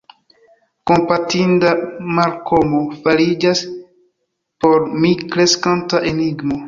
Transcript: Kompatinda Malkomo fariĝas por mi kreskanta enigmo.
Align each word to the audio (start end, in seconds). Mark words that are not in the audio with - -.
Kompatinda 0.91 1.73
Malkomo 2.19 2.81
fariĝas 3.03 3.61
por 4.65 4.89
mi 5.05 5.13
kreskanta 5.27 6.03
enigmo. 6.15 6.59